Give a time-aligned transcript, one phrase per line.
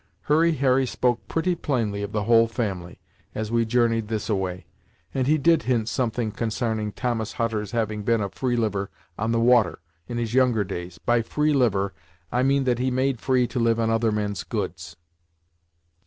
[0.21, 2.99] Hurry Harry spoke pretty plainly of the whole family,
[3.35, 4.65] as we journeyed this a way,
[5.13, 9.39] and he did hint something consarning Thomas Hutter's having been a free liver on the
[9.39, 9.77] water,
[10.07, 10.97] in his younger days.
[10.97, 11.93] By free liver,
[12.31, 14.95] I mean that he made free to live on other men's goods."